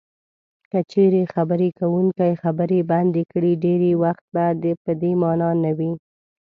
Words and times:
که 0.69 0.79
چېرې 0.91 1.21
خبرې 1.33 1.69
کوونکی 1.79 2.31
خبرې 2.43 2.79
بندې 2.91 3.23
کړي 3.31 3.53
ډېری 3.63 3.91
وخت 4.03 4.23
په 4.87 4.91
دې 5.01 5.11
مانا 5.21 5.51
نه 5.63 5.71
وي. 5.77 5.91